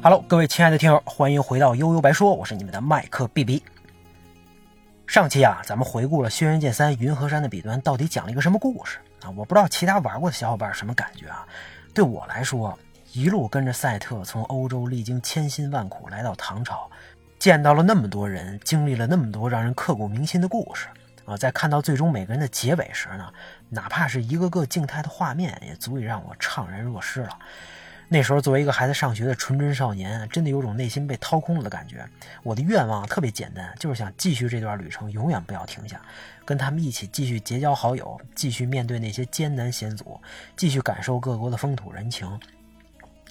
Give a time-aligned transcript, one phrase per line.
[0.00, 3.60] Hello，各位亲爱的听友，欢迎回到悠悠白说，我是你们的麦克 B B。
[5.08, 9.30] 上期啊，咱们回顾了《轩辕剑三云和山的彼端》到底讲了一个什么故事啊？
[9.30, 11.44] 我不知道其他玩过的小伙伴什么感觉啊？
[11.92, 12.78] 对我来说，
[13.12, 16.88] 一路跟着赛特从欧洲历经千辛万苦来到唐朝，
[17.40, 20.86] 见到了那么多人，经历了那么多让人刻骨铭心的故事
[21.24, 21.36] 啊！
[21.36, 23.32] 在看到最终每个人的结尾时呢，
[23.68, 27.36] 哪怕是一个个静态的画面，也足以让我怅然若失了。
[28.10, 32.02] 那时候，作为一个还在上学的纯真少年，真的有种内心被掏空了的感觉。
[32.42, 36.00] 我的愿望特别简单，就是想继续这段旅程，永远不要停下，
[36.44, 40.18] 跟他们一起继续结交好友，继续面对那些艰难险阻，
[40.56, 42.40] 继续感受各国的风土人情。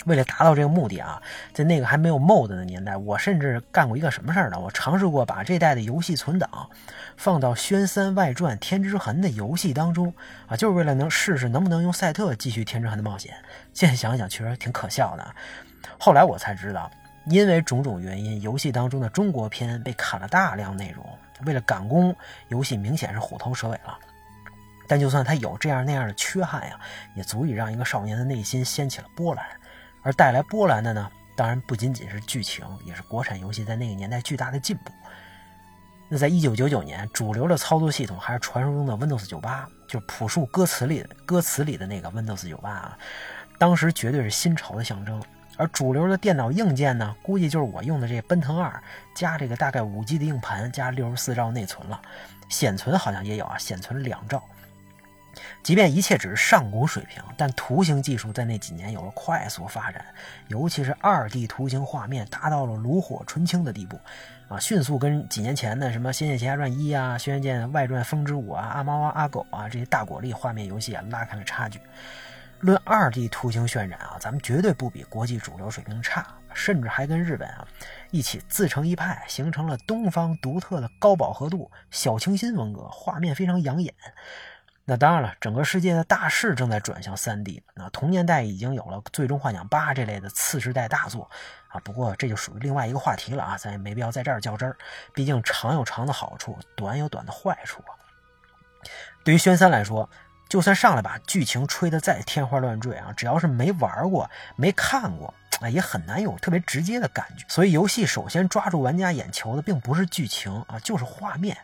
[0.05, 1.21] 为了达到这个目的啊，
[1.53, 4.59] 在那个还没有 MOD 的年代，我甚至干过一个什么事儿呢？
[4.59, 6.69] 我尝试过把这代的游戏存档
[7.17, 10.13] 放到《轩三外传：天之痕》的游戏当中
[10.47, 13.33] 啊，就是为了能试试能不能用赛特继续天之痕的冒险。
[13.73, 15.35] 现在想想，确实挺可笑的。
[15.99, 16.89] 后来我才知道，
[17.25, 21.05] 因为种种原因，游戏当中的中国篇被砍了大量内容。
[21.45, 22.15] 为了赶工，
[22.47, 23.97] 游戏明显是虎头蛇尾了。
[24.87, 26.79] 但就算它有这样那样的缺憾呀，
[27.13, 29.45] 也足以让一个少年的内心掀起了波澜。
[30.01, 34.91] 而带来波澜的呢，当然不仅仅是剧情，也是国产游戏在那个年代巨大的进步。
[36.09, 42.97] 那在一九九九年，主流的操作系统还是传说中的 Windows 九八，就是朴树歌词里的歌词里的那个 Windows 九八啊，
[43.57, 45.21] 当时绝对是新潮的象征。
[45.57, 48.81] 而主流的电脑硬件呢，估计就是我用的这奔腾二
[49.15, 51.99] 加这个大概五 G 的硬盘加六十四兆内存了，
[52.47, 54.41] 显存好像也有啊，显存两兆。
[55.63, 60.05] 即便一切只是上古水平，但图形技术在那几年有了快速发展，
[60.47, 63.99] 尤其是二 D 图形画面达到了炉火纯青的地步，
[64.47, 71.79] 啊，迅速跟几年前的什么《仙剑奇侠传一》啊、《轩辕剑外传：风之舞》啊、阿猫阿狗啊这些大果粒画面游戏啊拉开了差距。
[72.61, 77.67] 论二 D 图形渲染啊，咱们绝对不比国际主流水平差，甚至还跟日本啊
[78.09, 83.93] 一起自成一派，形成了东方独特的高饱和度、小清新风格，画面非常养眼。
[84.89, 87.61] 那当然了，整个世界的大势正在转向 3D。
[87.75, 91.29] 那同年代已经有了《最终幻想八》这类的次世代大作
[91.67, 91.77] 啊。
[91.81, 94.77] 不过这就属于另外一个话题了啊，咱也没必要在这儿较真儿。
[95.13, 97.91] 毕竟长有长的好处，短有短的坏处啊。
[99.25, 100.09] 对于宣三来说，
[100.47, 105.33] 就算上来把剧情吹得再天花乱坠啊，只要是没玩过、没看过。
[105.59, 111.57] 啊，也很难有特别直接的感觉，所以游戏首先抓住玩家眼球的并不是剧情啊，就是画面。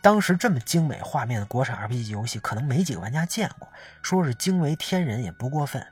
[0.00, 3.68] 当时这么精美画面的国产 RPG 游戏，可能没几个玩家见过，
[4.02, 5.84] 说是惊为天人也不过分。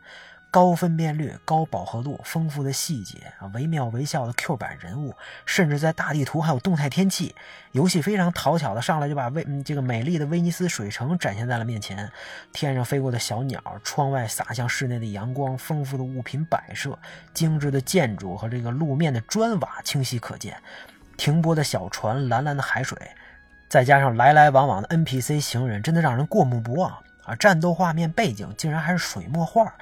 [0.50, 5.14] 高分辨率、高饱和度、丰富的细节啊，惟妙惟肖的 Q 版人物，
[5.44, 7.34] 甚至在大地图还有动态天气。
[7.72, 12.10] 游戏非常讨巧的上来就把威这个美丽的威尼斯水城展现在了面前，
[12.52, 16.98] 天上飞过的小鸟，窗外洒向室内的阳光，丰富的物品摆设，
[17.34, 20.56] 精致的建筑和这个路面的砖瓦清晰可见，
[21.18, 22.96] 停泊的小船，蓝蓝的海水，
[23.68, 26.90] 再加上来来往往的 NPC 行人，真的让人过目不忘
[27.28, 27.36] 啊！
[27.36, 29.72] 战斗画面背景竟然还是水墨画。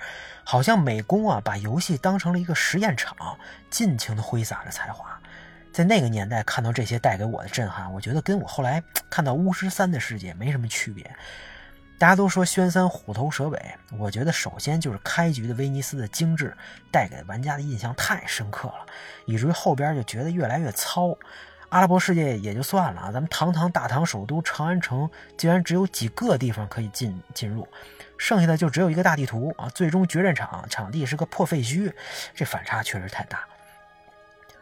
[0.45, 3.17] 好像美工啊，把游戏当成了一个实验场，
[3.71, 5.19] 尽情的挥洒着才华。
[5.73, 11.11] 在那个年代看到这些带给我的震撼，我觉得跟我后来 看到巫师三的世界没什么区别。
[11.99, 16.55] 大家都说宣三虎头蛇尾，我觉得首先就是开局的威尼斯的精致
[16.91, 18.87] 带给玩家的印象太深刻了，
[19.25, 21.17] 以至于后边就觉得越来越糙。
[21.69, 27.67] 阿拉伯世界也就算了啊，咱们堂堂大唐首都长安城，竟然只有几个地方可以进进入。
[28.17, 31.93] 剩下的就只有一个大地图啊，最终决战场场地是个破废墟，
[32.35, 33.41] 这反差确实太大。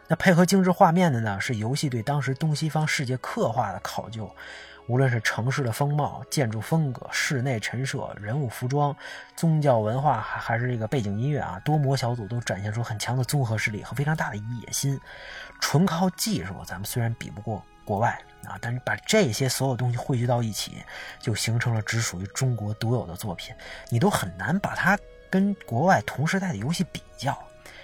[0.07, 4.29] 那配合精致画面的呢，是游戏对当时东西方世界刻画的考究，
[4.87, 8.95] 无论是城市的风貌、建筑风格、室内陈设、人物服装、
[9.35, 14.99] 宗教文化，还还是这个背景音乐啊，多模小组都展现出很强的综合实力和非常大的野心。
[15.59, 18.19] 纯靠技术，咱们虽然比不过国外。
[18.45, 18.59] 啊！
[18.61, 20.83] 但是把这些所有东西汇聚到一起，
[21.19, 23.55] 就形成了只属于中国独有的作品。
[23.89, 24.95] 你都很难把它
[25.31, 27.35] 跟国外同时代的游戏比较。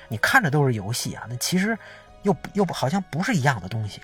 [0.08, 1.76] 你看着都是游戏啊，那其实
[2.22, 4.02] 又又好像不是一样的东西。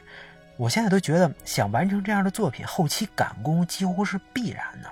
[0.58, 4.92] 我现在都觉得，想完成这样的作品，后期赶工几乎是必然的。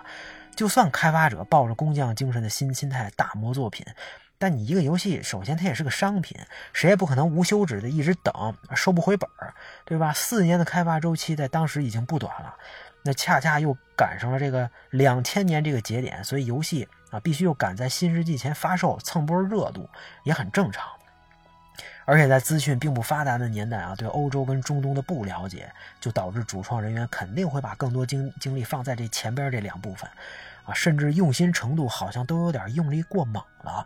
[0.55, 3.85] 就算开发者抱着工匠精神的新心态打磨作品。
[4.37, 6.37] 但你一个游戏，首先它也是个商品，
[6.73, 9.53] 谁也不可能无休止的一直等，收不回本儿，
[9.85, 10.11] 对吧？
[10.11, 12.53] 四年的开发周期在当时已经不短了，
[13.01, 19.89] 那恰恰又赶上了这个两千年这个节点，所以游戏啊必须又赶在新世纪前发售，蹭波热度
[20.23, 20.83] 也很正常。
[22.05, 30.09] 而且在资讯并不发达的年代啊，对欧洲跟中东的不了解，就导致主创人员肯定会把更多精精力放在这前边这两部分，
[30.63, 33.85] 啊，甚至用心程度好像都有点用力过猛了。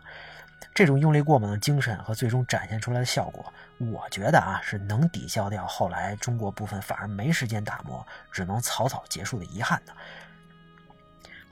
[0.74, 9.92] 这种用力过猛的精神和最终展现出来的效果，我觉得啊是能抵消掉后来中国部分反而没时间打磨，只能草草结束的遗憾的。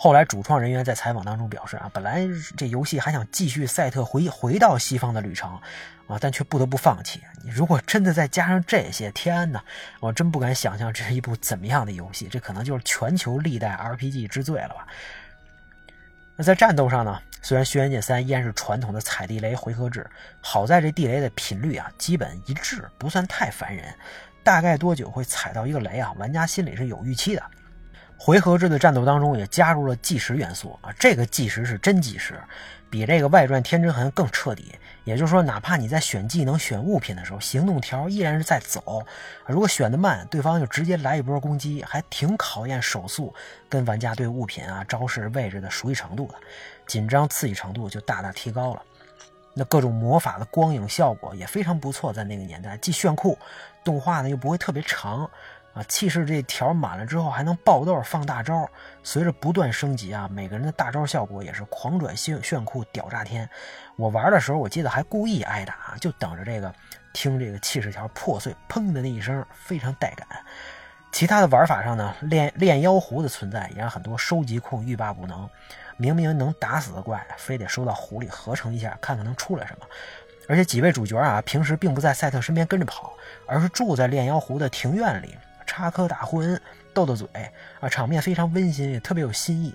[0.01, 2.25] 后来主创人员在采访当中表示啊，本来
[2.57, 5.51] 这游戏还想继续赛特回回到西方的旅程，
[6.07, 7.21] 啊，但却不得不放弃。
[7.43, 9.61] 你如果真的再加上这些，天哪，
[9.99, 12.29] 我真不敢想象这是一部怎么样的游戏。
[12.31, 14.87] 这可能就是全球历代 RPG 之最了吧？
[16.37, 17.21] 那在战斗上呢？
[17.43, 20.09] 虽然《轩辕剑三》依然是传统的踩地雷回合制，
[20.41, 23.93] 好在这地雷的频率啊基本一致，不算太烦人。
[24.45, 26.13] 大概多久会踩到一个雷啊？
[26.19, 27.43] 玩家心里是有预期的。
[28.19, 32.35] 回合制的战斗当中也加入了计时元素啊，这个计时是真计时，
[32.91, 34.75] 比这个外传《天之痕》更彻底。
[35.05, 39.03] 也就是说，哪怕你在选技能、选物品的时候，行动条依然是在走。
[39.47, 43.33] 如果选的慢，对方就直接来一波攻击，还挺考验手速
[43.71, 46.35] 跟玩家对物品啊、招式、位置的熟悉程度的，
[46.87, 48.83] 紧张刺激程度就大大提高了。
[49.55, 53.39] 那各种魔法的光影效果也非常不错，在那个年代既炫酷，
[53.83, 55.29] 动画呢又不会特别长。
[55.79, 58.69] 啊，气势这条满了之后还能爆豆放大招，
[59.05, 63.49] 随着不断升级啊，每个人的大招效果也是狂转炫炫酷屌炸天。
[63.95, 66.75] 我玩的时候，我记得还故意挨打，就等着这个
[67.13, 70.27] 听这个气势条破碎，砰的那一声，非常带感。
[71.13, 75.49] 其他的玩法上呢，炼炼妖壶的存在也让很多收集控欲罢不能。
[75.97, 79.87] 明明能打死的怪，非得收到壶里合成一下，看看能出来什么。
[80.49, 83.13] 而且几位主角啊，平时并不在赛特身边跟着跑，
[83.47, 85.37] 而是住在炼妖壶的庭院里。
[85.69, 86.59] 插科打诨，
[86.93, 87.29] 斗斗嘴
[87.79, 89.73] 啊，场面非常温馨，也特别有新意。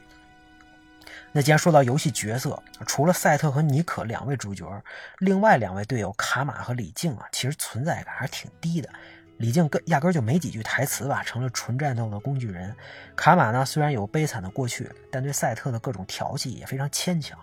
[1.31, 4.83] 那既然说到游戏角色，除了赛特和尼可两位主角，
[5.19, 8.89] 另外两位队友卡玛和李靖啊，其实存在感还是挺低的。
[9.37, 12.73] 李靖根压根就没几句台词吧，成了纯战斗的工具人。
[13.15, 17.37] 卡玛呢，虽然有悲惨的过去，但对赛特的各种调戏也非常牵强。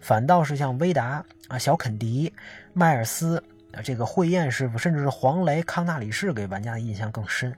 [0.00, 2.32] 反倒是像威达啊、小肯迪、
[2.72, 7.54] 迈尔斯啊，这个慧燕师傅，甚至是黄雷、康纳里士，给玩家的印象更深。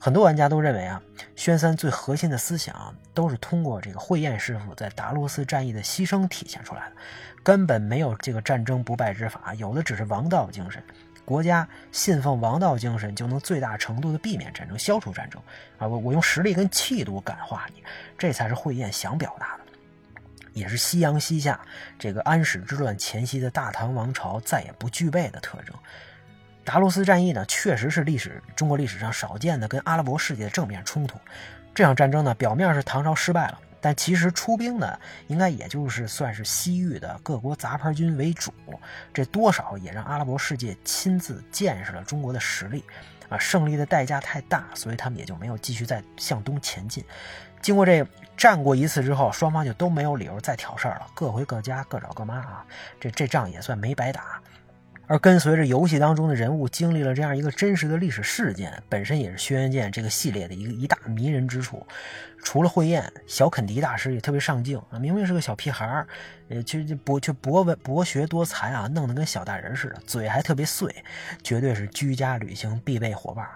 [0.00, 1.02] 很多玩家都认为啊，
[1.34, 6.96] 宣三最核心的思想都是通过这个慧燕师傅在达罗斯战役的牺牲体现出来的，
[7.42, 10.82] 根本没有这个战争不败之法，有的只是王道精神。
[11.24, 15.42] 国家信奉王道精神，就能最大程度的避免战争，消除战争。
[15.78, 17.82] 啊，我我用实力跟气度感化你，
[18.16, 20.20] 这才是慧燕想表达的，
[20.54, 21.60] 也是夕阳西下
[21.98, 25.74] 这个安史之乱前夕的大唐王朝再也不具备的特征。
[26.68, 31.18] 达罗斯战役呢，确实是历史中国历史上少见的跟阿拉伯世界的正面冲突。
[31.74, 38.52] 这场战争呢，表面是唐朝失败了，但其实出兵呢应该也就是算是西域的各国杂牌军为主。
[39.14, 42.84] 这多少也让阿拉伯世界亲自见识了中国的实力。
[43.30, 47.02] 啊，胜利的代价太大，所以他们也就没有继续再向东前进。
[47.62, 48.06] 经过这
[48.36, 52.64] 战过一次之后，双方就都没有理由再挑事儿了，各回各家，各找各妈啊。
[53.00, 54.40] 这这仗也算没白打。
[55.08, 61.84] 而跟随着游戏当中的人物经历了这样一个真实的历史事件，本身也是《轩辕剑》这个系列的一个一大迷人之处。
[62.44, 66.06] 除了慧燕，小肯迪大师也特别上镜啊，明明是个小屁孩儿，
[66.50, 70.94] 呃，却博却博文博学多才啊，弄得跟小大人似的，嘴还特别碎，
[71.42, 73.48] 绝对是居家旅行必备伙伴。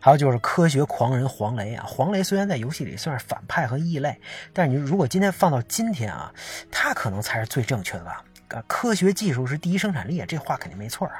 [0.00, 4.18] 还有就是科学狂人黄雷啊，黄雷虽然在游戏里算是反派和异类，
[4.52, 6.34] 但是你如果今天放到今天啊，
[6.72, 8.24] 他可能才是最正确的吧。
[8.66, 11.14] 科学技术是第一生产力，这话肯定没错啊。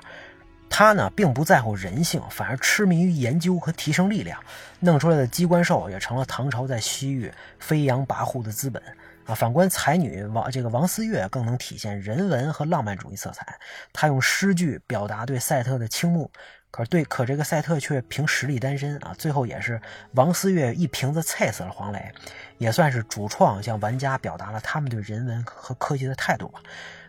[0.75, 4.43] 他呢，并不在乎人性，反而痴迷于研究和提升力量，
[4.81, 8.83] 弄出来的机关兽也成了唐朝在西域飞扬跋扈的资本
[9.27, 9.35] 啊。
[9.35, 13.47] 反观才女王，这个王思月更能体现人文和浪漫主义色彩。
[13.93, 16.31] 他用诗句表达对赛特的倾慕，
[16.71, 19.15] 可是对，可这个赛特却凭实力单身啊。
[19.19, 19.79] 最后也是
[20.15, 22.11] 王思月一瓶子菜死了黄磊，
[22.57, 26.62] 也算是主创向玩家表达了他们对人文和科技的态度吧。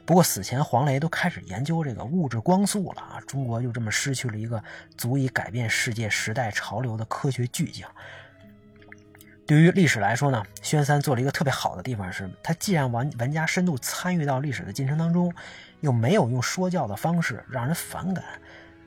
[0.06, 3.22] 不过死前，黄雷都开始研究这个物质光速了啊！
[3.26, 4.62] 中国就这么失去了一个
[4.98, 7.90] 足以改变世界时代潮流的科学巨匠。
[9.46, 15.34] 对于历史来说呢，轩三做了一个特别好的地方是，他既让玩玩家深度参与到历史的进程当中，
[15.80, 18.24] 又没有用说教的方式让人反感。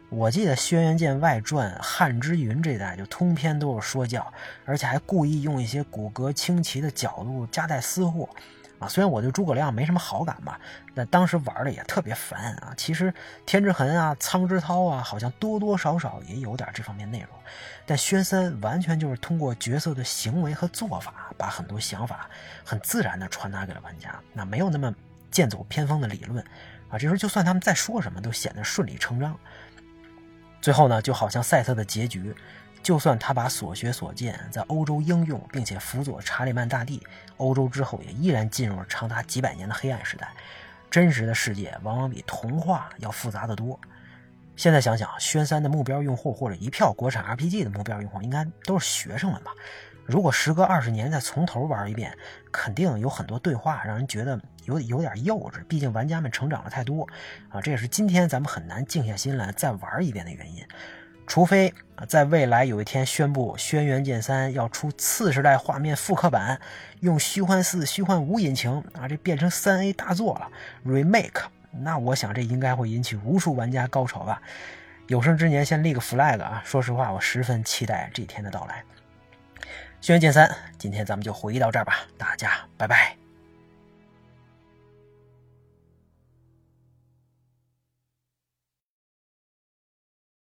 [0.09, 4.33] 我记得《轩辕剑外传》汉之云这代就通篇都是说教，
[4.65, 8.29] 而且还故意用一些骨骼清奇的角度夹带私货。
[8.79, 10.61] 啊，虽然我对诸葛亮没什么好感吧，
[10.95, 12.75] 但当时玩的也特别烦啊。
[12.77, 13.13] 其实
[13.47, 17.29] 天之痕啊、苍之涛啊，好像多多少少也有点这方面内容。
[17.87, 22.29] 但宣三完全就是通过角色的行为和做法，把很多想法
[22.65, 24.15] 很自然的传达给了玩家。
[24.33, 24.95] 那没有那么
[25.31, 26.45] 剑走偏锋的理论
[26.89, 29.39] 啊，这时候就算他们再说什么，都显得顺理成章。
[30.61, 32.35] 最后呢，就好像赛特的结局。
[32.87, 37.05] 就算他把所学所见在欧洲应用，并且辅佐查理曼大帝，
[37.37, 40.33] 欧洲之后也依然进入了长达几百年的黑暗时代。
[40.89, 43.77] 真实的世界往往比童话要复杂的多。
[44.55, 49.51] 现在想想，宣三的目标用户或者一票国产 RPG 的目标用户，应该都是学生们吧？
[50.05, 52.17] 如果时隔二十年再从头玩一遍，
[52.53, 55.65] 肯定有很多对话让人觉得有有点幼稚。
[55.65, 57.05] 毕竟玩家们成长了太多
[57.49, 60.65] 啊，这也是今天咱们很难静下心来再玩一遍的原因。
[61.27, 66.61] 除非啊，在未来有一天宣布《轩辕剑三》要出次时代画面复刻版，
[67.01, 70.49] 用虚幻四、虚幻五引擎啊，这变成三 A 大作了
[70.87, 71.43] ，remake。
[71.73, 74.41] 那我想这应该会引起无数玩家高潮吧。
[75.09, 76.63] 有生之年先立个 flag 啊！
[76.65, 78.83] 说实话，我十分期待这一天的到来。
[80.01, 83.26] 轩辕剑三，今天咱们就回忆到这儿吧，大家拜拜。